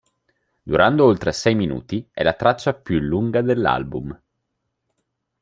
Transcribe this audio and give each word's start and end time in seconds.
Durando 0.63 1.05
oltre 1.05 1.31
sei 1.31 1.53
minuti, 1.53 2.09
è 2.11 2.23
la 2.23 2.33
traccia 2.33 2.73
più 2.73 2.97
lunga 2.97 3.43
dell'album. 3.43 4.19